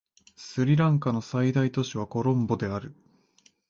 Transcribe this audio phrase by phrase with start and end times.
[0.35, 2.95] スリランカの最大都市はコロンボである